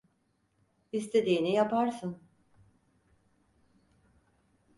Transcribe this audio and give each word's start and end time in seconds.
İstediğini 0.91 1.51
yaparsın. 1.53 2.17